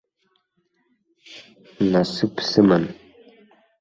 [1.91, 2.83] Насыԥ сыман.